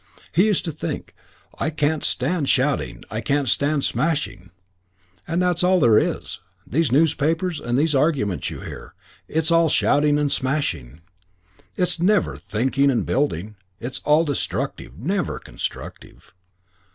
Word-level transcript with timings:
He 0.31 0.47
used 0.47 0.65
to 0.65 0.71
think, 0.71 1.13
"I 1.59 1.69
can't 1.69 2.03
stand 2.03 2.49
shouting 2.49 2.95
and 2.95 3.05
I 3.11 3.21
can't 3.21 3.47
stand 3.47 3.85
smashing. 3.85 4.49
And 5.27 5.39
that's 5.39 5.63
all 5.63 5.79
there 5.79 5.99
is. 5.99 6.39
These 6.65 6.91
newspapers 6.91 7.59
and 7.59 7.77
these 7.77 7.93
arguments 7.93 8.49
you 8.49 8.61
hear 8.61 8.95
it's 9.27 9.51
all 9.51 9.69
shouting 9.69 10.17
and 10.17 10.31
smashing. 10.31 11.01
It's 11.77 11.99
never 11.99 12.35
thinking 12.37 12.89
and 12.89 13.05
building. 13.05 13.57
It's 13.79 13.99
all 13.99 14.23
destructive; 14.25 14.97
never 14.97 15.37
constructive. 15.37 16.33